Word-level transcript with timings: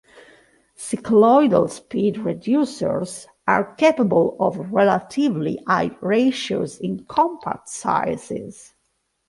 Cycloidal 0.75 1.69
speed 1.69 2.15
reducers 2.15 3.27
are 3.47 3.75
capable 3.75 4.35
of 4.39 4.71
relatively 4.73 5.59
high 5.67 5.91
ratios 6.01 6.79
in 6.79 7.05
compact 7.05 7.69
sizes. 7.69 8.73